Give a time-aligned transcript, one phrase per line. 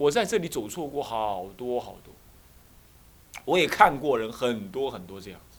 [0.00, 2.14] 我在这里走错过好多好多，
[3.44, 5.58] 我也看过人很多很多这样子。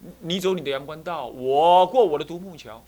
[0.00, 2.82] 你你走你的阳关道，我过我的独木桥。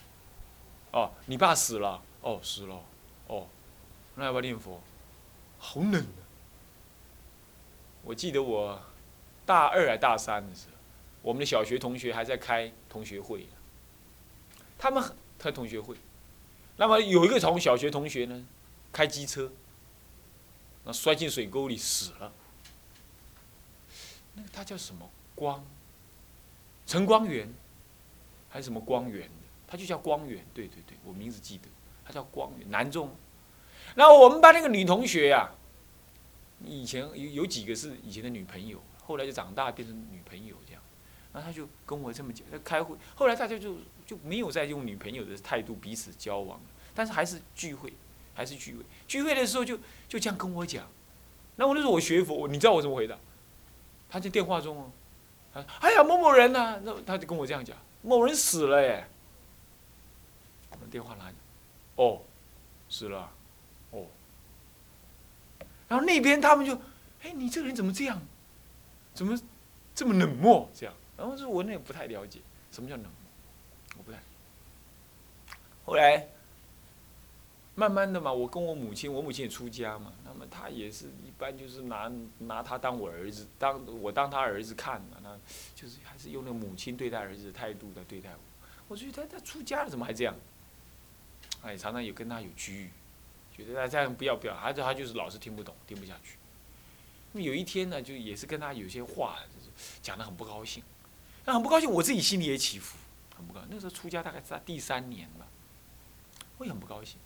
[0.91, 2.83] 哦，你爸死了，哦死了，
[3.29, 3.47] 哦，
[4.17, 4.81] 那要不要念佛？
[5.61, 6.19] 好冷啊！
[8.03, 8.77] 我记得我
[9.47, 10.77] 大二还大三的时候，
[11.23, 13.47] 我们的小学同学还在开同学会，
[14.77, 15.01] 他们
[15.39, 15.95] 开同学会，
[16.77, 18.45] 那么有一个同小学同学呢，
[18.93, 19.53] 开机车。
[20.93, 22.33] 摔进水沟里死了。
[24.35, 25.65] 那个他叫什么光？
[26.87, 27.53] 陈光源，
[28.49, 29.35] 还是什么光源的？
[29.67, 30.45] 他就叫光源。
[30.55, 31.69] 对对对，我名字记得，
[32.05, 33.11] 他叫光源，南中。
[33.95, 35.51] 然后我们班那个女同学呀，
[36.65, 40.83] 以前有有几个是以前的女朋友，后来就长大变成女朋友这样。
[41.33, 43.77] 然后他就跟我这么讲，他开会，后来大家就
[44.07, 46.61] 就没有再用女朋友的态度彼此交往，
[46.95, 47.93] 但是还是聚会。
[48.35, 49.79] 还是聚会，聚会的时候就
[50.09, 50.87] 就这样跟我讲，
[51.57, 53.17] 那我那时候我学佛，你知道我怎么回答？
[54.09, 54.77] 他在电话中
[55.55, 59.07] 哦，哎呀某某人呐，那他就跟我这样讲，某人死了耶。
[60.91, 61.31] 电话拿，
[61.97, 62.21] 哦，
[62.89, 63.31] 死了，
[63.93, 64.07] 哦。
[65.87, 66.75] 然后那边他们就，
[67.23, 68.21] 哎，你这个人怎么这样？
[69.15, 69.39] 怎么
[69.95, 70.69] 这么冷漠？
[70.75, 72.41] 这样，然后说我那也不太了解
[72.73, 73.13] 什么叫冷漠，
[73.99, 74.19] 我不太。
[75.85, 76.27] 后来。
[77.75, 85.39] 慢慢的嘛，我跟我母亲，我母亲也出家嘛，那么她也是一般就是拿拿他当我儿子，当我当他儿子看嘛，那
[85.75, 88.39] 就是还是用那个母亲对待儿子的态度来对待我。
[88.89, 90.35] 我觉得他他出家了怎么还这样？
[91.63, 92.91] 哎，常常有跟他有拘，
[93.57, 96.37] 觉得他这样不要不要，孩子他就是老是听不懂，听不下去。
[97.33, 99.71] 那么有一天呢，就也是跟他有些话就是
[100.03, 100.83] 讲的很不高兴，
[101.45, 102.99] 那很不高兴，我自己心里也起伏，
[103.37, 103.69] 很不高兴。
[103.71, 105.47] 那时候出家大概在第三年吧，
[106.59, 107.19] 我也很不高兴。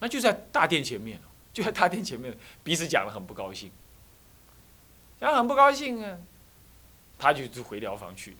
[0.00, 1.20] 那就在大殿前面
[1.52, 3.70] 就在大殿前面，彼此讲了很不高兴，
[5.20, 6.18] 讲得很不高兴啊，
[7.18, 8.36] 他就就回疗房去。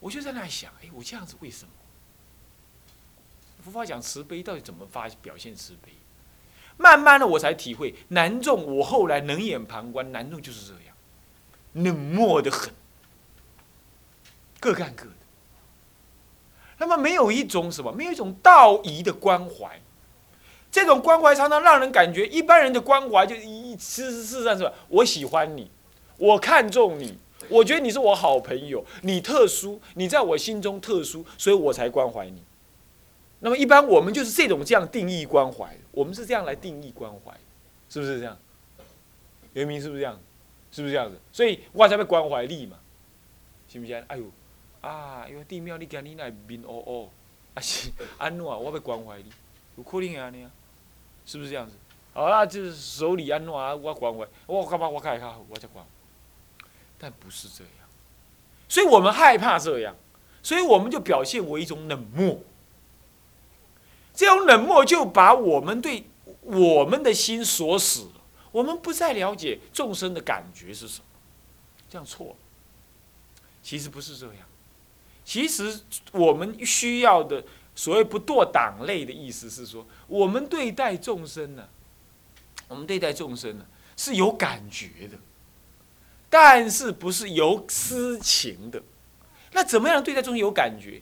[0.00, 1.70] 我就在那想，哎，我这样子为什么？
[3.64, 5.92] 佛法讲慈悲，到底怎么发表现慈悲？
[6.76, 8.62] 慢慢的，我才体会南众。
[8.76, 10.94] 我后来冷眼旁观，南众就是这样，
[11.72, 12.74] 冷漠的很，
[14.60, 15.16] 各干各的。
[16.84, 19.80] 那么没有一种什么，没有一种道义的关怀，
[20.70, 24.72] 这种关怀常常让人感觉一般人的关怀就一事事实上是吧？
[24.88, 25.70] 我喜欢你，
[26.18, 27.16] 我看重你，
[27.48, 32.42] 我觉得你是我好朋友，你特殊，你在我心中特殊，所以我才关怀你。
[33.40, 37.32] 那么一般我们就是这种这样定义关怀，我们是这样来定义关怀，
[37.88, 38.36] 是不是这样？
[39.54, 40.20] 原明是不是这样？
[40.70, 41.16] 是不是这样子？
[41.32, 42.76] 所以我才被关怀力嘛，
[43.68, 44.04] 行不行？
[44.08, 44.24] 哎呦！
[44.84, 47.10] 啊，因为地庙你今日来面乌乌，
[47.54, 48.44] 啊是安怎？
[48.44, 49.32] 我要关怀你，
[49.76, 50.50] 有可能会安尼啊？
[51.24, 51.74] 是不是这样子？
[52.12, 53.74] 好啦，就是手里安怎啊？
[53.74, 54.86] 我关怀，我干嘛？
[54.86, 55.84] 我开较好，我才关。
[56.98, 57.88] 但不是这样，
[58.68, 59.96] 所以我们害怕这样，
[60.42, 62.40] 所以我们就表现为一种冷漠。
[64.12, 66.04] 这种冷漠就把我们对
[66.42, 68.20] 我们的心锁死了，
[68.52, 71.06] 我们不再了解众生的感觉是什么，
[71.88, 72.36] 这样错了。
[73.62, 74.46] 其实不是这样。
[75.24, 75.80] 其实
[76.12, 77.42] 我们需要的
[77.74, 81.66] 所谓不堕党类的意思是说，我们对待众生呢，
[82.68, 83.64] 我们对待众生呢
[83.96, 85.16] 是有感觉的，
[86.28, 88.82] 但是不是有私情的。
[89.52, 91.00] 那怎么样对待众生有感觉？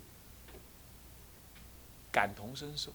[2.12, 2.92] 感同身受。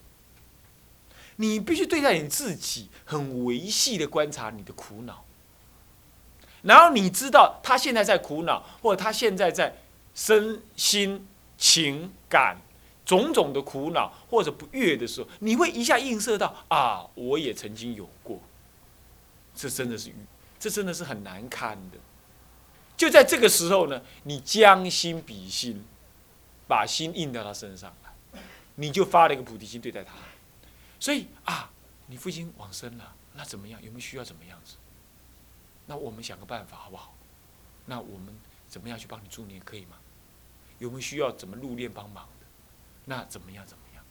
[1.36, 5.26] 你必须对待你自己，很维系的观察你的苦恼，
[6.62, 9.76] 然后你知道他现在在苦恼，或者他现在在。
[10.18, 11.28] 身心
[11.60, 12.58] 情感
[13.06, 18.42] 种种的苦恼或者不悦的时候，你会一下映射到啊，我也曾经有过。
[19.54, 20.12] 这真的是，
[20.60, 22.00] 这真的是很难堪的。
[22.98, 25.86] 就在这个时候呢，你将心比心，
[26.68, 28.42] 把心印到他身上来，
[28.74, 30.14] 你就发了一个菩提心对待他。
[31.00, 31.70] 所以啊，
[32.08, 33.80] 你父亲往生了，那怎么样？
[33.84, 34.78] 有没有需要怎么样子？
[35.86, 37.14] 那我们想个办法好不好？
[37.86, 38.36] 那我们
[38.68, 39.96] 怎么样去帮你助念，可以吗？
[40.80, 42.46] 有没有需要怎么入殓帮忙的？
[43.06, 43.66] 那怎么样？
[43.66, 44.04] 怎么样？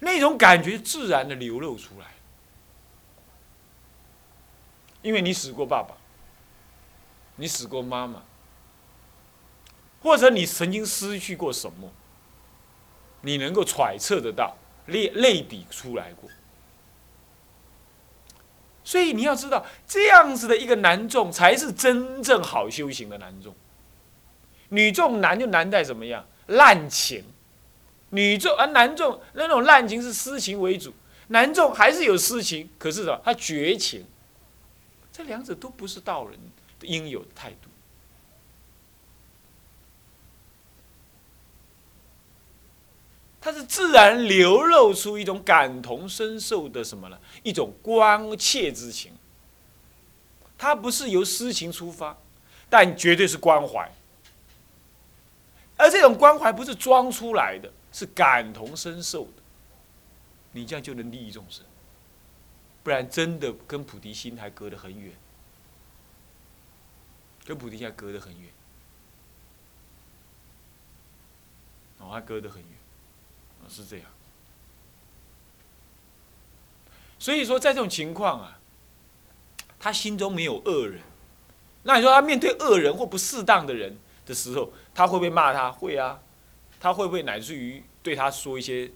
[0.00, 2.14] 那种感觉自然的流露出来，
[5.02, 5.96] 因为你死过爸爸，
[7.36, 8.22] 你死过妈妈，
[10.02, 11.90] 或者你曾经失去过什么，
[13.22, 14.56] 你能够揣测得到，
[14.86, 16.28] 类类比出来过。
[18.84, 23.54] 所以你要知道，这样子的一个男众，才是真正好修行的男众。
[24.68, 26.26] 女众男就难在怎么样？
[26.48, 27.24] 滥情，
[28.10, 30.92] 女众啊男众那种滥情是私情为主，
[31.28, 34.04] 男众还是有私情，可是什么，他绝情。
[35.12, 36.38] 这两者都不是道人
[36.82, 37.68] 应有的态度。
[43.40, 47.18] 他是自然流露出一种感同身受的什么呢？
[47.42, 49.12] 一种关切之情。
[50.56, 52.16] 他不是由私情出发，
[52.70, 53.92] 但绝对是关怀。
[55.84, 59.42] 而这种关怀不是装出来的，是感同身受的。
[60.52, 61.62] 你这样就能利益众生，
[62.82, 65.12] 不然真的跟菩提心还隔得很远，
[67.44, 68.50] 跟菩提心还隔得很远，
[71.98, 72.70] 哦，还隔得很远，
[73.68, 74.06] 是这样。
[77.18, 78.58] 所以说，在这种情况啊，
[79.78, 81.02] 他心中没有恶人，
[81.82, 83.98] 那你说他面对恶人或不适当的人？
[84.26, 85.70] 的时候，他会不会骂他？
[85.70, 86.20] 会啊，
[86.80, 88.90] 他会不会乃至于对他说一些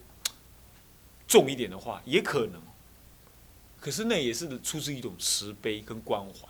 [1.26, 2.00] 重一点的话？
[2.04, 2.60] 也可能。
[3.80, 6.48] 可是那也是出自一种慈悲跟关怀。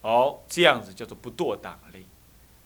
[0.00, 2.06] 哦，这样子叫做不堕党类，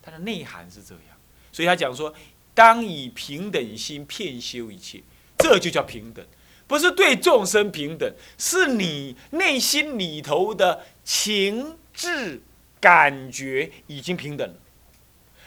[0.00, 1.04] 它的内涵是这样。
[1.50, 2.14] 所以他讲说，
[2.54, 5.02] 当以平等心骗修一切，
[5.38, 6.24] 这就叫平等，
[6.68, 12.42] 不是对众生平等，是你内心里头的情志。
[12.82, 14.56] 感觉已经平等了。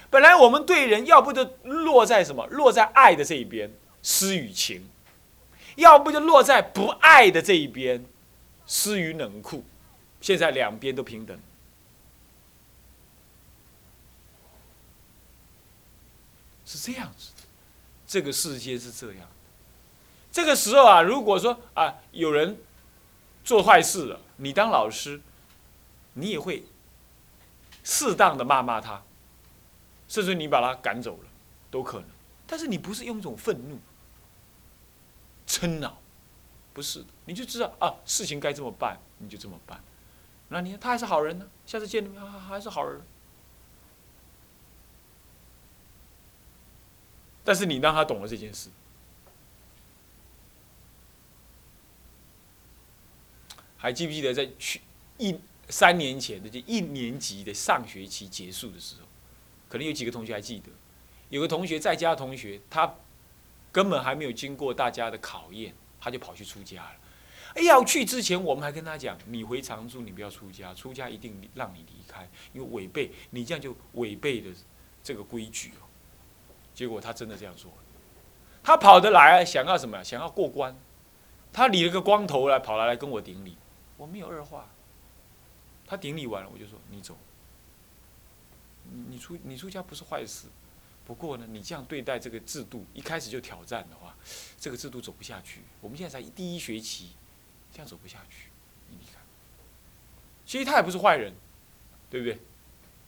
[0.09, 2.47] 本来我们对人，要不就落在什么？
[2.47, 3.69] 落在爱的这一边，
[4.01, 4.83] 施与情；
[5.75, 8.05] 要不就落在不爱的这一边，
[8.65, 9.65] 施与冷酷。
[10.21, 11.37] 现在两边都平等，
[16.65, 17.43] 是这样子的。
[18.07, 19.27] 这个世界是这样。
[20.31, 22.57] 这个时候啊，如果说啊有人
[23.43, 25.19] 做坏事了，你当老师，
[26.13, 26.63] 你也会。
[27.85, 29.03] 适当的骂骂他，
[30.07, 31.29] 甚至你把他赶走了，
[31.69, 32.09] 都可能。
[32.47, 33.79] 但是你不是用一种愤怒、
[35.47, 35.99] 嗔恼，
[36.73, 39.81] 不是，你就知道啊，事情该这么办，你就这么办。
[40.49, 43.01] 那你他还是好人呢，下次见面还还是好人。
[47.43, 48.71] 但是你让他懂了这件事，
[53.77, 54.81] 还记不记得在去
[55.19, 55.39] 一？
[55.69, 59.07] 三年前的就一年级的上学期结束的时候，
[59.67, 60.69] 可能有几个同学还记得，
[61.29, 62.95] 有个同学在家同学，他
[63.71, 66.91] 根本还没有经过大家的考验，他就跑去出家了。
[67.56, 74.53] 哎，要去之前，我们还跟他讲，你回常住，你不要出家，出家一定让你离开，因为违背，你这样就违背了
[75.03, 75.88] 这个规矩哦。
[76.73, 77.71] 结果他真的这样做，
[78.61, 80.03] 他跑得来，想要什么？
[80.03, 80.77] 想要过关，
[81.53, 83.57] 他理了个光头来，跑来来跟我顶礼，
[83.97, 84.69] 我没有二话。
[85.87, 87.17] 他顶礼完了，我就说你走。
[89.09, 90.45] 你出你出家不是坏事，
[91.05, 94.15] 不过呢，你这样对待这个制度，一开始就挑战的话，
[94.59, 95.61] 这个制度走不下去。
[95.81, 97.13] 我们现在才第一学期，
[97.73, 98.49] 这样走不下去。
[98.91, 99.21] 你看，
[100.45, 101.33] 其实他也不是坏人，
[102.11, 102.39] 对不对？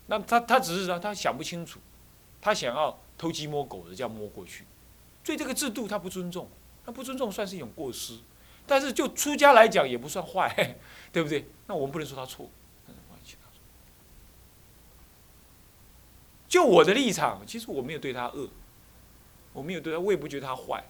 [0.08, 1.80] 那他他只是说他想不清楚，
[2.42, 4.66] 他想要偷鸡摸狗的这样摸过去，
[5.24, 6.50] 对这个制度他不尊重，
[6.84, 8.18] 他不尊重算是一种过失，
[8.66, 10.78] 但是就出家来讲也不算坏，
[11.14, 11.46] 对不对？
[11.68, 12.50] 那我们不能说他错。
[16.48, 18.48] 就我的立场，其实我没有对他恶，
[19.54, 20.84] 我没有对他，我也不觉得他坏。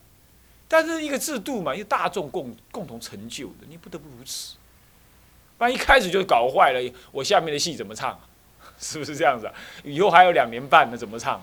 [0.68, 4.58] 但是一个制度嘛，一个大众共共同成就的，你不得不如此。
[5.58, 8.20] 不然一开始就搞坏了，我下面的戏怎么唱？
[8.78, 9.54] 是不是这样子啊？
[9.84, 11.42] 以后还有两年半呢，怎么唱？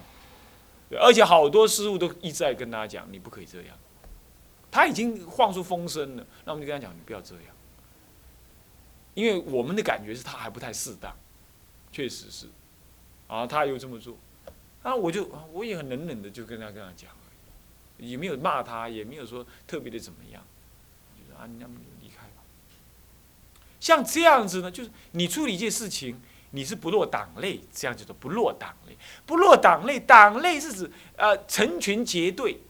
[1.00, 3.76] 而且好多师傅都一再跟他讲，你不可以这样。
[4.70, 7.44] 他已经放出风声了，那我们就跟他讲，你不要这样。
[9.14, 11.16] 因为我们的感觉是他还不太适当，
[11.90, 12.46] 确实是。
[13.26, 14.16] 啊，他又这么做，
[14.82, 17.10] 啊，我就我也很冷冷的就跟他跟他讲，
[17.96, 20.42] 也没有骂他，也没有说特别的怎么样，
[21.18, 22.42] 就说啊，你那么离开吧。
[23.80, 28.96] 像这样子呢，就是你处理一件事情，你是不落党类，这样叫做不落党类。
[29.26, 32.60] 不落党类，党类是指呃成群结队，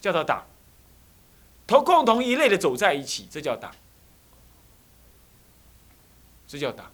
[0.00, 0.46] 叫做党，
[1.66, 3.70] 同共同一类的走在一起，这叫党，
[6.46, 6.90] 这叫党。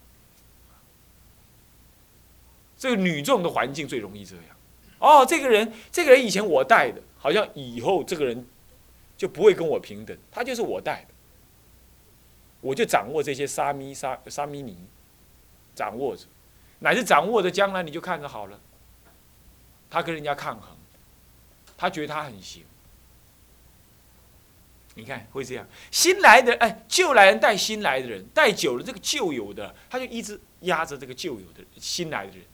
[2.79, 4.45] 这个女众的环境最容易这样，
[4.99, 8.47] 哦，这个人，这个人以前我带的，好像以后这个人
[9.17, 11.09] 就不会跟我平等，他就是我带的，
[12.61, 14.77] 我就掌握这些沙弥沙沙弥尼，
[15.75, 16.25] 掌握着，
[16.81, 18.61] 乃至掌握着将来你就看着好了，
[19.89, 20.77] 他跟人家抗衡，
[21.79, 22.63] 他觉得他很行，
[24.95, 32.45] 你看会这样，新来的哎，旧来人带新来的人，带久了这个旧有的，他就一直压着这个旧有的新来的人。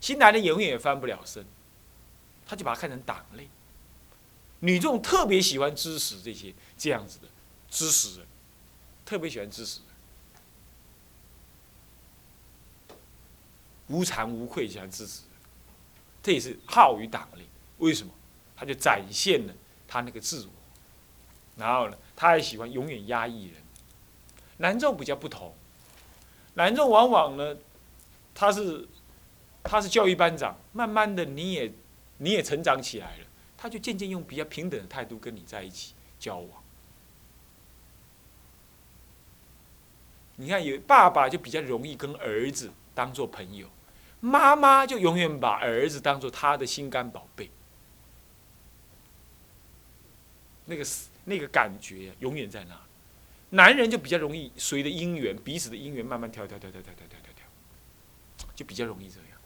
[0.00, 1.44] 新来的永远也翻不了身，
[2.46, 3.48] 他就把它看成党类。
[4.60, 7.28] 女众特别喜欢支持这些这样子的
[7.70, 8.26] 支持人，
[9.04, 9.80] 特别喜欢支持
[12.88, 12.96] 人，
[13.88, 15.30] 无惭无愧喜欢支持人，
[16.22, 17.44] 这也是好于党类。
[17.78, 18.12] 为什么？
[18.56, 19.52] 他就展现了
[19.86, 20.50] 他那个自我。
[21.56, 23.62] 然后呢，他还喜欢永远压抑人。
[24.56, 25.54] 男众比较不同，
[26.54, 27.56] 男众往往呢，
[28.34, 28.88] 他是
[29.66, 31.72] 他是教育班长，慢慢的你也
[32.18, 33.26] 你也成长起来了。
[33.56, 36.62] 他就渐渐用比较平等的态度跟你在一起交往。
[40.36, 43.66] 你看，有爸爸就比较容易跟儿子当做朋友，
[44.20, 47.50] 妈妈就永远把儿子当做他的心肝宝贝。
[50.66, 52.78] 那个是那个感觉永远在那。
[53.50, 59.38] 男人就比较容易随着姻缘，彼此的姻缘慢慢跳跳跳跳跳跳跳跳跳，就比较容易这样。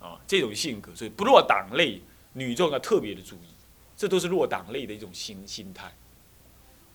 [0.00, 2.00] 啊，这种性格，所以不落党类
[2.34, 3.48] 女众要特别的注意，
[3.96, 5.92] 这都是落党类的一种心心态，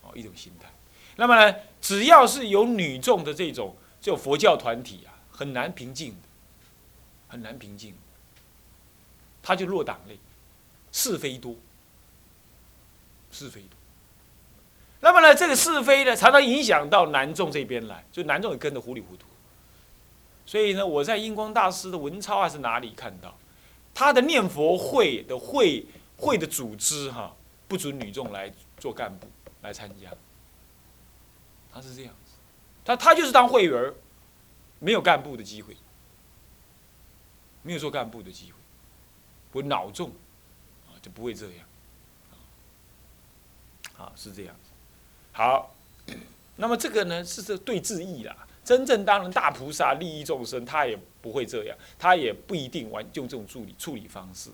[0.01, 0.71] 哦，一种心态。
[1.15, 6.27] 那么呢，只要是有女众的这种这种佛教团体啊，很难平静的，
[7.27, 7.93] 很难平静，
[9.41, 10.17] 他就落党类，
[10.91, 11.55] 是非多，
[13.31, 13.69] 是非多。
[15.01, 19.25] 那么呢，这个是非呢，常常影响到男众这边来，就男众也跟着糊里糊涂。
[20.49, 23.37] 所以呢，我在印光大师的文钞还是哪里看到，
[23.93, 25.85] 他的念佛会的会
[26.17, 27.35] 会的组织哈，
[27.67, 29.27] 不准女众来做干部
[29.61, 30.09] 来参加。
[31.71, 32.31] 他是这样子，
[32.83, 33.93] 他他就是当会员
[34.79, 35.77] 没有干部的机会，
[37.61, 38.57] 没有做干部的机会，
[39.51, 40.09] 我脑重
[40.87, 41.65] 啊就不会这样，
[43.99, 44.71] 啊是这样子，
[45.31, 45.75] 好，
[46.57, 48.35] 那么这个呢是这对治意啦。
[48.69, 54.51] 真正当然大菩萨利益众生，他也不会这样，他也不一定完用这种处理处理方式。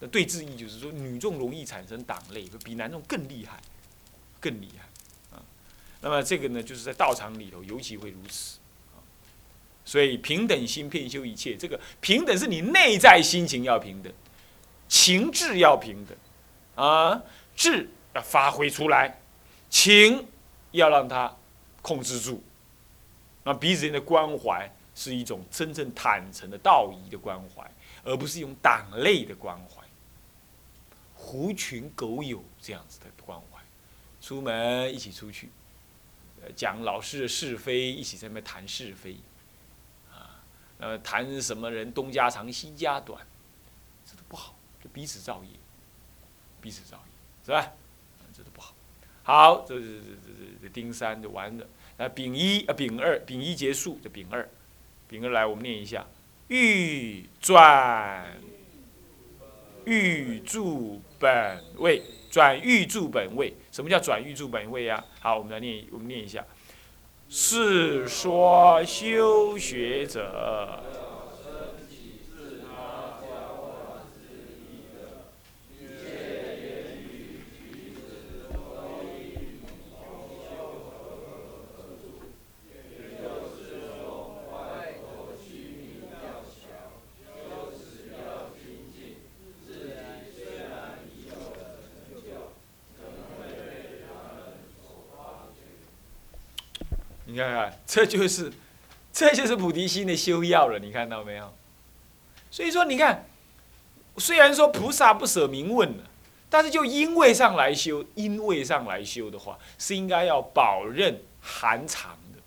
[0.00, 3.60] 那对治意就是说，女众容易产生党类，比男众更厉害，
[4.40, 5.44] 更厉害啊。
[6.00, 8.58] 那么这个呢，就是在道场里头尤其会如此
[8.94, 8.96] 啊。
[9.84, 14.10] 所以平等心骗修一切，这个平等是你内在心情要平等，
[14.88, 16.16] 情志要平等
[16.74, 17.22] 啊，
[17.54, 19.20] 志要发挥出来，
[19.68, 20.26] 情
[20.70, 21.36] 要让它
[21.82, 22.42] 控制住。
[23.44, 27.68] 那彼此间的关怀是一种真正坦诚的道义的关怀，
[28.04, 29.82] 而不是用党类的关怀、
[31.14, 33.58] 狐群狗友这样子的关怀。
[34.20, 35.50] 出门一起出去，
[36.54, 39.16] 讲老师的是非，一起在那边谈是非，
[40.12, 40.40] 啊，
[40.78, 43.26] 呃，谈什么人东家长西家短，
[44.06, 45.50] 这都不好，就彼此造业，
[46.60, 47.12] 彼此造业，
[47.44, 47.72] 是吧？
[48.32, 48.74] 这都不好。
[49.24, 51.66] 好，这这这这这丁三就完了。
[52.02, 54.48] 啊，丙一啊，丙二，丙一结束，这丙二，
[55.06, 56.04] 丙二来，我们念一下：
[56.48, 58.26] 欲转
[59.84, 63.54] 欲住本位，转欲住本位。
[63.70, 65.04] 什么叫转欲住本位呀？
[65.20, 66.44] 好，我们来念，我们念一下：
[67.28, 70.82] 是说修学者。
[97.32, 98.52] 你看看， 这就是，
[99.12, 100.78] 这就是菩提心的修要了。
[100.78, 101.52] 你看到没有？
[102.50, 103.24] 所以说，你看，
[104.18, 106.04] 虽然说菩萨不舍名问了，
[106.50, 112.40] 但是就因位上来修，因位上来修的话，是应该要保任含藏的，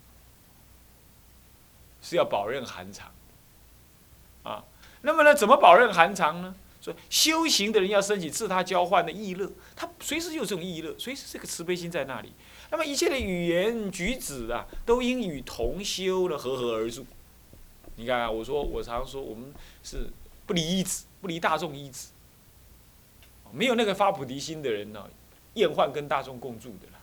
[2.04, 3.12] 是要保任含藏。
[4.44, 4.64] 啊，
[5.02, 6.56] 那么呢，怎么保任含藏呢？
[6.80, 12.32] 说修行的人要升起自他交换的意乐，他随时有这种意乐，随时这个慈悲心在那里。
[12.72, 17.06] 那么一切的语言举止啊，都应与同修的和合而住。
[17.96, 19.54] 你看啊，我说我常说，我们
[19.84, 20.08] 是
[20.46, 22.12] 不离一子，不离大众一子。
[23.52, 25.08] 没有那个发菩提心的人呢，
[25.54, 27.00] 厌患跟大众共住的啦。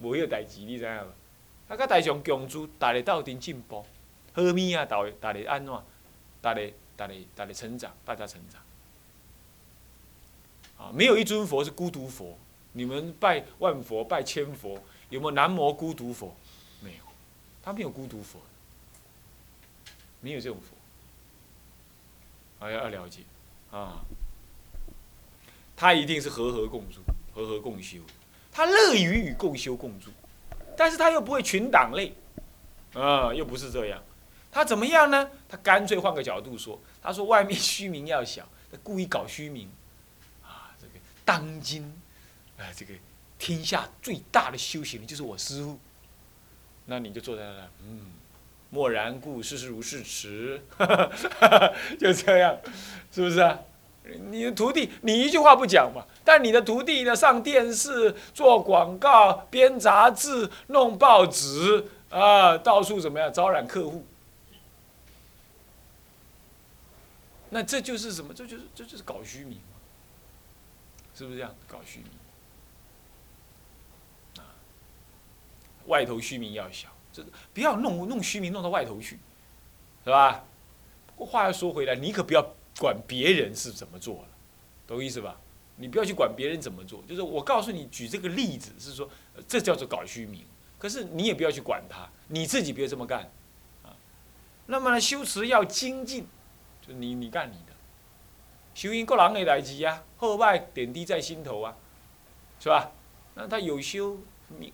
[0.00, 1.72] 无有代志，你知影无？
[1.72, 3.84] 啊，甲大众共住，大家斗阵进步，
[4.32, 5.74] 好咪啊，大大家安怎？
[6.40, 6.60] 大家
[6.96, 8.60] 大家大家成长，大家成长。
[10.76, 12.38] 啊，没有一尊佛是孤独佛。
[12.72, 16.34] 你们拜万佛，拜千佛，有没有南无孤独佛？
[16.80, 17.04] 没有，
[17.62, 18.40] 他没有孤独佛，
[20.20, 20.76] 没有这种佛。
[22.64, 23.22] 啊，要了解，
[23.72, 24.04] 啊，
[25.76, 27.00] 他一定是和合共住，
[27.34, 27.98] 和合共修，
[28.52, 30.10] 他乐于与共修共住，
[30.76, 32.14] 但是他又不会群党类，
[32.94, 34.00] 啊，又不是这样，
[34.52, 35.28] 他怎么样呢？
[35.48, 39.68] 他干脆换个角度说，他说外面虚名要小，他故意搞虚名，
[40.44, 40.92] 啊，这个
[41.24, 41.92] 当今，
[42.62, 42.94] 啊，这个
[43.38, 45.78] 天下最大的修行人就是我师傅，
[46.86, 48.06] 那你就坐在那，嗯，
[48.70, 50.62] 默然故，事事如是持，
[51.98, 52.56] 就这样，
[53.10, 53.58] 是不是啊？
[54.30, 64.04] 你的徒弟，你一句话不讲嘛，但你的徒弟呢，上电视、做广告、编杂志、弄报纸，啊，到处怎么样招揽客户。
[67.50, 68.34] 那这就是什么？
[68.34, 69.76] 这就是这就是搞虚名嘛，
[71.14, 71.54] 是不是这样？
[71.68, 72.08] 搞虚名，
[75.86, 79.18] 外头虚名要小，这不要弄弄虚名弄到外头去，
[80.04, 80.44] 是吧？
[81.06, 82.44] 不过话又说回来，你可不要
[82.78, 84.28] 管别人是怎么做了，
[84.86, 85.38] 懂意思吧？
[85.76, 89.08] 你不要去管别人怎么做，就是我告诉你，举这个例子是说，
[89.48, 90.44] 这叫做搞虚名。
[90.78, 93.30] 可是你也不要去管他，你自己别这么干，
[93.82, 93.94] 啊。
[94.66, 96.26] 那么呢，修持要精进。
[96.86, 97.72] 就你你干你的，
[98.74, 101.76] 修因各人的代志啊，后拜点滴在心头啊，
[102.58, 102.90] 是吧？
[103.34, 104.18] 那他有修，
[104.58, 104.72] 你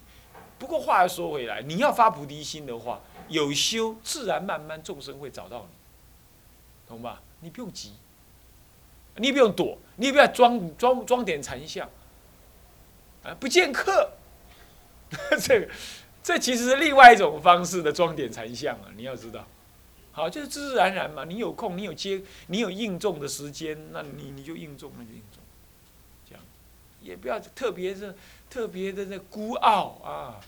[0.59, 7.23] 不过话又说回来，你要发菩提心的话，有修自然慢慢众生会找到你，懂吧？
[7.41, 7.93] 你不用急，
[9.17, 11.89] 你也不用躲，你也不要装装装点禅相，
[13.23, 14.13] 啊，不见客，
[15.41, 15.69] 这个
[16.23, 19.47] 这其实是另外一种方式的装点禅相啊，你要知道。
[20.11, 21.25] 好，就是自自然然嘛。
[21.25, 25.41] 你有空，你有接，你有应众的时间，那你你就应众，那就应众，
[26.29, 26.43] 这样，
[27.01, 28.13] 也不要特别是
[28.51, 30.41] 特别的那孤傲啊，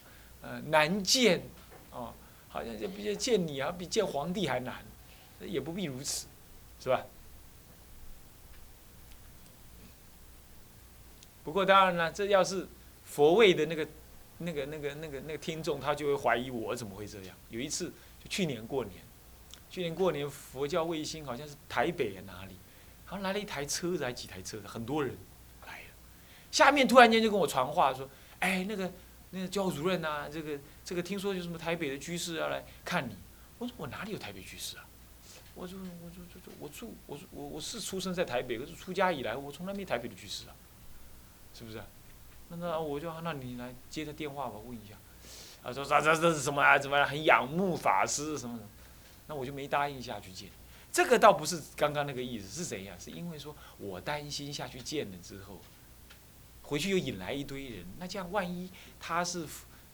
[0.43, 1.43] 呃，难见，
[1.91, 2.13] 哦，
[2.49, 4.85] 好像就比见你啊，比见皇帝还难，
[5.41, 6.27] 也不必如此，
[6.81, 7.05] 是吧？
[11.43, 12.67] 不过当然了，这要是
[13.05, 13.89] 佛位的那个、
[14.39, 17.37] 那个、那个、那个、那个听众，他就会怀疑我怎么会这样。
[17.49, 17.91] 有一次，
[18.23, 18.97] 就去年过年。
[19.71, 22.57] 去年过年，佛教卫星好像是台北啊哪里，
[23.05, 25.17] 好像来了一台车子，还几台车子，很多人。
[26.51, 28.09] 下面突然间就跟我传话说
[28.41, 28.93] ：“哎，那个
[29.31, 33.17] 那个教主任呐，这个这个听说有什么台北的居士要来看你。”
[33.59, 34.85] 我说：“我哪里有台北居士啊？
[35.55, 40.55] 我说我说我说我住我我我是出生在台北，可是出家以来我从来没台北的居士啊，
[41.53, 41.83] 是不是？
[42.49, 44.95] 那那我就那你来接他电话吧，问一下。
[45.63, 46.79] 啊说这这这是什么啊？
[46.79, 48.65] 怎么很仰慕法师什么的。”
[49.29, 50.49] 那我就没答应下去见，
[50.91, 52.99] 这个倒不是刚刚那个意思，是怎样？
[52.99, 55.61] 是因为说我担心下去见了之后，
[56.71, 59.45] 回去又引来一堆人，那这样万一他是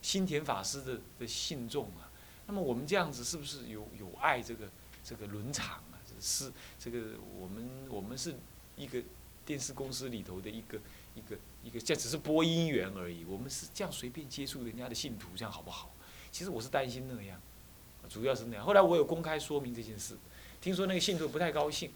[0.03, 2.13] 新田法师的的信众啊，
[2.47, 4.69] 那么我们这样子是不是有有碍这个
[5.03, 5.97] 这个伦常啊？
[6.21, 8.35] 是这个我们我们是
[8.77, 9.03] 一个
[9.47, 10.79] 电视公司里头的一个
[11.15, 15.95] 一个一个，这只是播音员而已，我们是这样随便接触人家的信徒，这样好不好？
[16.31, 17.41] 其实我是担心那样。
[18.09, 18.65] 主要是那样。
[18.65, 20.17] 后来我有公开说明这件事，
[20.61, 21.91] 听说那个信徒不太高兴，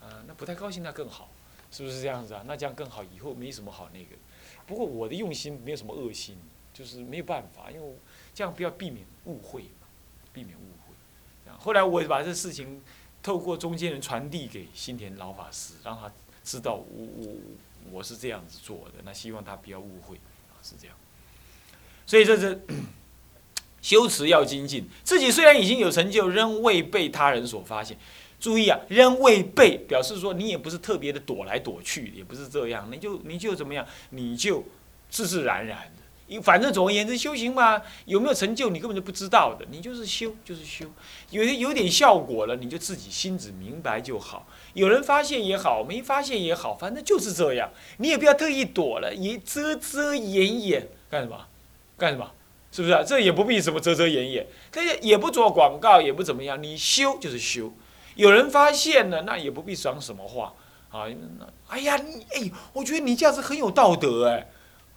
[0.00, 1.32] 啊，那不太高兴那更好，
[1.72, 2.44] 是不是这样子啊？
[2.46, 4.14] 那这样更好，以后没什么好那个。
[4.66, 6.36] 不过我的用心没有什么恶心，
[6.72, 7.94] 就是没有办法，因为
[8.34, 9.88] 这样不要避免误会嘛，
[10.32, 11.52] 避免误会。
[11.58, 12.80] 后来我把这事情
[13.22, 16.12] 透过中间人传递给新田老法师，让他
[16.44, 17.34] 知道我我
[17.90, 20.16] 我是这样子做的，那希望他不要误会，
[20.50, 20.96] 啊，是这样。
[22.06, 22.60] 所以这是。
[23.82, 27.98] 修持要精进，自己虽然已经有成就，仍未被他人所发现。
[28.42, 34.64] 注意啊，仍未被，表示说你也不是特别的躲来躲去，也不是这样，你就你就怎么样，你就
[35.08, 36.02] 自自然然的。
[36.26, 40.86] 因反正总而言之，修行嘛，有没有成就你根本就不知道的，你就是修就是修，
[41.30, 44.48] 有有点效果了，你就自己心子明白就好。
[44.74, 51.46] 有人发现也好，没发现也好，反正就是这样，你也不要特意躲了，也遮遮掩掩干什么？
[51.96, 52.28] 干什么？
[52.72, 53.04] 是不是啊？
[53.06, 56.60] 这也不必什么遮遮掩掩，这也也不做广告，也不怎么样。
[56.60, 57.70] 你修就是修，
[58.14, 60.54] 有人发现了，那也不必讲什么话
[60.90, 61.06] 啊。
[61.38, 64.48] 那哎呀，你哎，我觉得你这样子很有道德哎，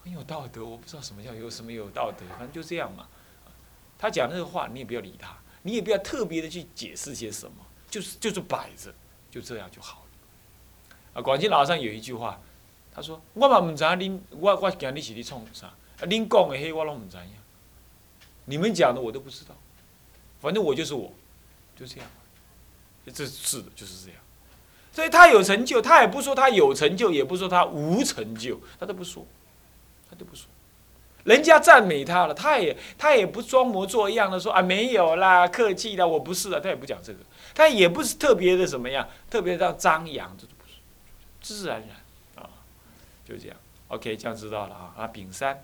[0.04, 0.66] 很有道德。
[0.66, 3.08] 我不知道什么叫有什么有道德，反正就这样嘛。
[3.98, 7.58] 他讲那个话，你也不要理他，你也不要特别的去解释些什么，
[7.90, 8.94] 就是就是摆着，
[9.32, 11.20] 就这样就好了。
[11.20, 12.40] 啊，广西老上有一句话，
[12.94, 15.68] 他说：“我嘛唔知恁，我我惊你是咧创啥？
[15.68, 17.24] 啊，恁讲的迄我拢唔知影。”
[18.48, 19.56] 你们讲的我都不知道，
[20.40, 21.12] 反正我就是我，
[21.76, 22.08] 就这样，
[23.12, 24.20] 这是的，就是这样。
[24.92, 29.26] 所以他有成就，他也不说他有成就，也不说他无成就，他都不说，
[30.10, 30.48] 他都不说。
[31.26, 37.20] 人家赞美他了，他也他也不装模作样的说啊没有啦，客气的，我不是的，他也不讲这个，
[37.54, 40.76] 他也不是特别的什么样，特别的张扬，这都不是，
[41.42, 42.50] 自自然然啊，
[43.28, 43.58] 就这样。
[43.88, 45.62] OK，这样知道了啊啊，丙三。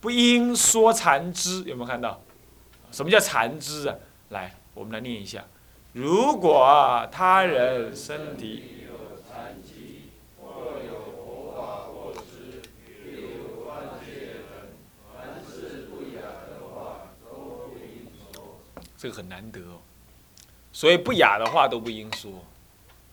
[0.00, 2.22] 不应说禅知，有没有看到？
[2.92, 3.96] 什么叫禅知啊？
[4.28, 5.44] 来，我们来念一下：
[5.92, 12.62] 如果他人身体有残疾，或有佛法过失，
[13.10, 14.44] 有关系，
[15.12, 18.58] 凡事不雅的话都不应说。
[18.96, 19.80] 这个很难得哦，
[20.72, 22.44] 所以不雅的话都不应说，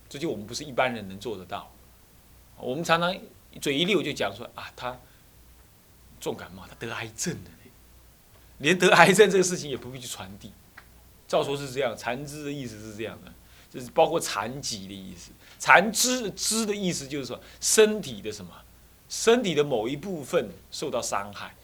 [0.09, 1.71] 这就我们不是一般人能做得到。
[2.57, 3.15] 我们常常
[3.61, 4.95] 嘴一溜就讲说啊，他
[6.19, 7.51] 重感冒，他得癌症了，
[8.59, 10.51] 连得癌症这个事情也不必去传递。
[11.27, 13.31] 照说是这样，残肢的意思是这样的，
[13.69, 15.31] 就是包括残疾的意思。
[15.57, 18.51] 残肢肢的意思就是说身体的什么，
[19.09, 21.55] 身体的某一部分受到伤害，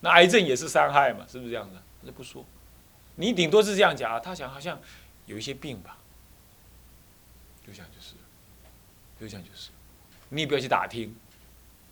[0.00, 1.82] 那癌症也是伤害嘛，是不是这样的？
[2.02, 2.44] 那不说。
[3.16, 4.80] 你顶多是这样讲啊，他想好像
[5.26, 5.98] 有一些病吧，
[7.66, 8.14] 就这样就是，
[9.20, 9.68] 就这样就是，
[10.30, 11.14] 你也不要去打听，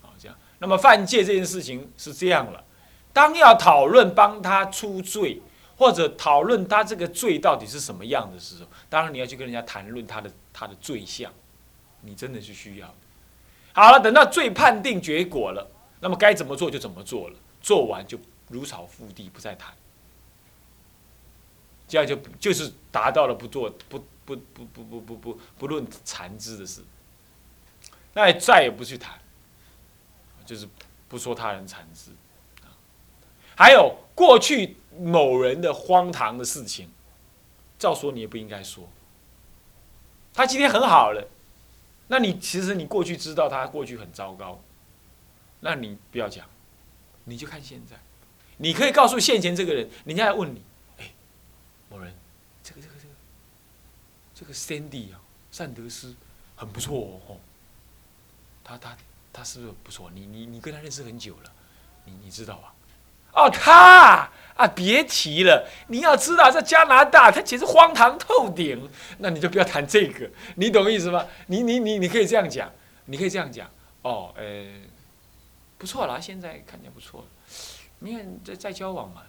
[0.03, 0.37] 啊这样。
[0.59, 2.65] 那么犯戒这件事情是这样了，
[3.13, 5.43] 当要讨论帮他出罪，
[5.81, 11.33] 或者讨论他这个罪到底是什么样的时候，当然你要去跟人家谈论他的他的罪相，
[12.03, 12.95] 你真的是需要的。
[13.73, 15.67] 好了，等到罪判定结果了，
[16.01, 19.73] 那么该怎么做就怎么做了，做完就如草覆地，不再谈。
[21.89, 26.83] 这样就就是达到了不做不不不不不不不不论残肢的事，
[28.13, 29.19] 那再也不去谈，
[30.45, 30.69] 就是
[31.09, 32.11] 不说他人残肢，
[33.57, 36.91] 还有过去某人的荒唐的事情，
[37.79, 38.89] 照说你也不应该说。
[40.33, 41.27] 他今天很好了，
[42.09, 44.61] 那你其实你过去知道他过去很糟糕，
[45.61, 46.47] 那你不要讲，
[47.25, 47.97] 你就看现在，
[48.59, 50.63] 你可以告诉现前这个人，人家来问你。
[50.99, 51.13] 哎
[51.91, 52.15] 某人，
[52.63, 53.15] 这个这个这个，
[54.35, 56.15] 这个 Sandy 啊，善德斯
[56.55, 57.37] 很不错哦。
[58.63, 58.97] 他他
[59.33, 60.11] 他是不是不错？
[60.15, 61.53] 你你你跟他认识很久了，
[62.05, 62.75] 你你知道吧？
[63.33, 65.67] 哦，他啊，别提了。
[65.89, 68.89] 你要知道，在加拿大，他简直荒唐透顶。
[69.19, 71.27] 那你就不要谈这个，你懂意思吗？
[71.47, 72.71] 你你你你可以这样讲，
[73.07, 73.67] 你可以这样讲。
[74.03, 74.67] 哦，呃，
[75.79, 77.27] 不错啦，现在看起来不错了。
[78.01, 79.23] 你看，在在交往嘛。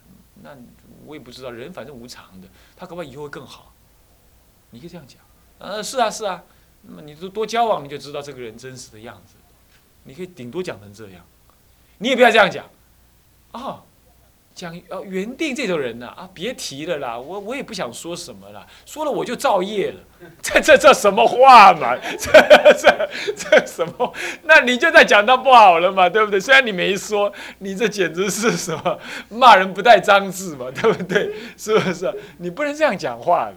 [0.44, 0.58] 那
[1.06, 3.72] 我也不知道，人反正无常的，他搞不好以后会更好。
[4.72, 5.20] 你可以这样讲，
[5.60, 6.44] 呃，是啊，是啊。
[6.82, 9.36] 那么你多多交往，你就知道这个人真实的样子。
[10.04, 11.24] 你可以顶多讲成这样，
[12.00, 12.68] 你也不要这样讲，
[13.52, 13.84] 哦。
[14.54, 20.00] 讲呃原定这种人呢啊别提了啦，我我也不想说什么了，说了我就造业了，
[20.44, 21.96] 这这这什么话嘛？
[22.20, 22.32] 这
[22.74, 24.14] 这这什么？
[24.44, 26.40] 那你就在讲他不好了嘛，对不对？
[26.40, 31.34] 虽然你没说，你这简直是什么骂人不带脏字嘛，对不对？
[31.58, 32.14] 是不是？
[32.38, 33.56] 你不能这样讲话的，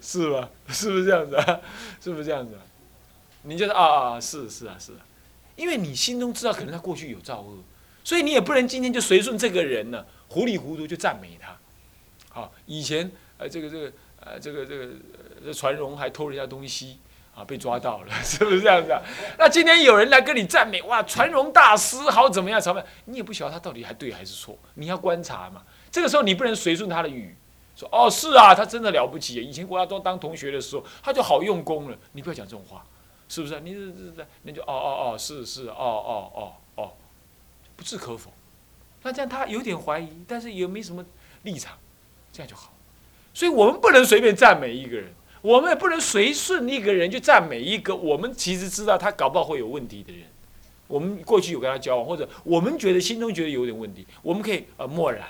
[0.00, 0.48] 是吧？
[0.68, 1.60] 是不是这样子啊？
[2.00, 2.54] 是不是这样子？
[3.42, 5.02] 你就是啊啊是是啊是啊，
[5.56, 7.58] 因为你心中知道可能他过去有造恶，
[8.04, 10.04] 所以你也不能今天就随顺这个人呢。
[10.30, 11.58] 糊里糊涂就赞美他，
[12.30, 14.88] 好，以前呃这个这个呃这个这个
[15.44, 16.98] 这传荣还偷人家东西
[17.34, 19.02] 啊，被抓到了， 是不是这样子啊？
[19.36, 22.60] 那今天有人来跟你赞美，哇，传荣大师好怎么样？
[22.60, 22.88] 怎么样？
[23.06, 25.64] 你也不晓得他到底还对还是错，你要观察嘛。
[25.90, 27.34] 这个时候你不能随顺他的语，
[27.74, 29.42] 说哦是啊，他真的了不起。
[29.42, 31.98] 以前国家都当同学的时候，他就好用功了。
[32.12, 32.84] 你不要讲这种话，
[33.28, 33.58] 是不是？
[33.60, 36.92] 你这这这，那就哦哦哦，是是哦哦哦哦，
[37.74, 38.32] 不置可否。
[39.02, 41.04] 那这样他有点怀疑，但是也没什么
[41.42, 41.78] 立场，
[42.32, 42.72] 这样就好。
[43.32, 50.22] 所以我们不能随便赞美一个人，我们也不能随顺一个人去赞美一个我们其实知道他搞不好会有问题的人。
[50.86, 55.28] 我们过去有跟他交往，或者我们觉得心中觉得有点问题，我们可以呃默然，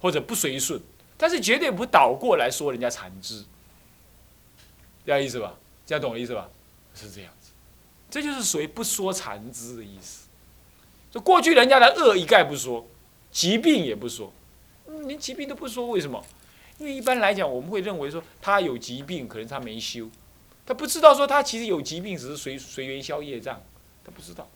[0.00, 0.80] 或者不随顺，
[1.16, 3.44] 但是绝对不倒过来说人家残肢，
[5.06, 5.54] 这样意思吧？
[5.86, 6.50] 这样懂我意思吧？
[6.92, 7.50] 是这样子，
[8.10, 10.23] 这就是属于不说残肢的意思。
[11.14, 12.84] 这过去人家的恶一概不说，
[13.30, 14.32] 疾病也不说，
[15.06, 16.20] 连疾病都不说，为什么？
[16.78, 20.10] 因为一般来讲，我们会认为说他有疾病，可能他没修，
[20.66, 23.62] 他不知道说他其实有疾病，只是随随缘消业障，
[24.04, 24.50] 他不知道。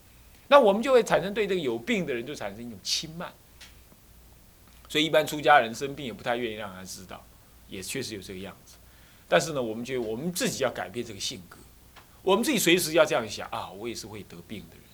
[0.49, 3.33] 那我们就会产生对这个有病的人就产生一种轻慢，
[4.89, 7.25] 所以一般出家人生病也不太愿意让他知道，
[7.69, 8.75] 也确实有这个样子。
[9.29, 11.57] 但是呢，我们觉得我们自己要改变这个性格，
[12.23, 14.88] 我们自己随时要这样想啊，我也是会得病的人。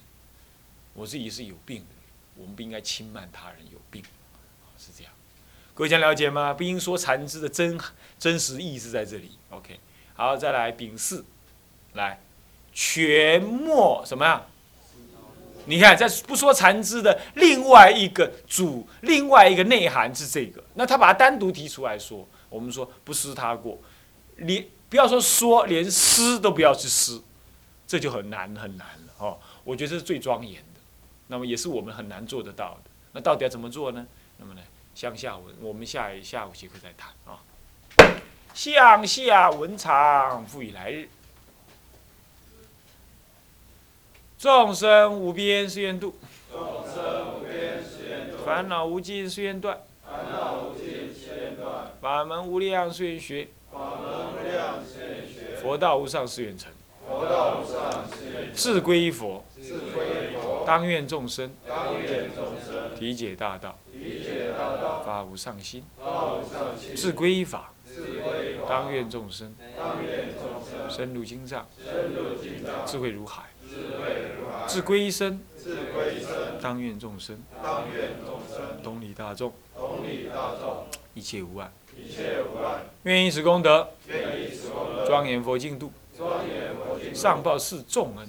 [0.94, 1.94] 我自己是有病的，
[2.36, 4.02] 我们不应该轻慢他人有病，
[4.78, 5.12] 是这样。
[5.74, 6.54] 各位想了解吗？
[6.54, 7.78] 不应说禅知的真
[8.18, 9.32] 真实意思在这里。
[9.50, 9.78] OK，
[10.14, 11.24] 好，再来丙四，
[11.94, 12.20] 来
[12.72, 14.46] 全末什么呀？
[15.66, 20.62] 你看，在不说禅知的另外一个主，另外一个内涵是这个。
[20.74, 23.80] 那他把它单独提出来说，我们说不思他过，
[24.36, 27.22] 连不要说说，连思都不要去思，
[27.86, 29.40] 这就很难很难了哦。
[29.64, 30.62] 我觉得这是最庄严。
[31.28, 32.90] 那么也是我们很难做得到的。
[33.12, 34.06] 那到底要怎么做呢？
[34.38, 34.60] 那么呢，
[34.94, 37.42] 向下文我们下下午节课再谈啊。
[38.52, 41.08] 向下文长，复以来日。
[44.38, 46.14] 众生无边誓愿度，
[46.52, 54.82] 众生无边誓愿度烦恼无尽誓愿断，烦恼无尽誓愿断法门无量誓愿学，法门无量
[55.62, 56.70] 佛道无上誓愿成。
[58.52, 59.43] 自归依佛，
[60.66, 61.50] 当愿众生
[62.98, 63.78] 体解大道，
[65.04, 65.82] 发无上心；
[66.96, 67.72] 自归依法，
[68.68, 69.54] 当愿众生
[70.88, 71.66] 深入经藏，
[72.86, 73.42] 智慧如海；
[74.66, 75.40] 自归依身，
[76.60, 77.42] 当愿众生
[78.82, 79.52] 同理大众，
[81.14, 81.70] 一切无碍。
[83.04, 83.88] 愿以此功德，
[85.06, 85.92] 庄严佛净土。
[87.12, 88.28] 上报四重恩，